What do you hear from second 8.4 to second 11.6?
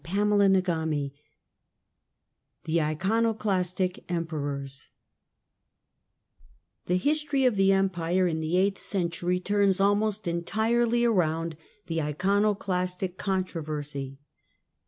eighth century The Empire turns almost entirely around